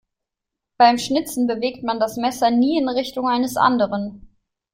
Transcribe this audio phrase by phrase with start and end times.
[0.79, 4.35] Beim Schnitzen bewegt man das Messer nie in Richtung eines anderen.